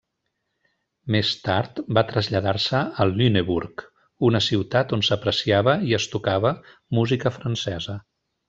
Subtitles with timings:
[1.15, 3.85] Més tard va traslladar-se a Lüneburg,
[4.31, 6.57] una ciutat on s'apreciava i es tocava
[7.01, 8.01] música francesa.